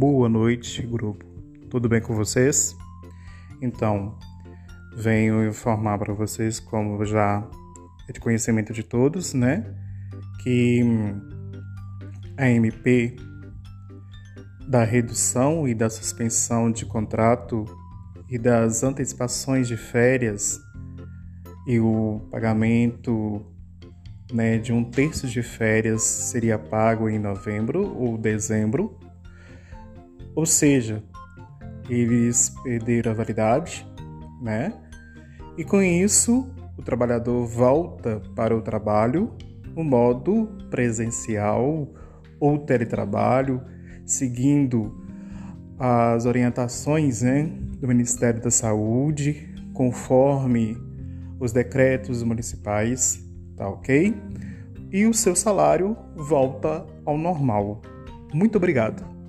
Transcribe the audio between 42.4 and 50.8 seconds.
teletrabalho, seguindo as orientações né, do Ministério da Saúde, conforme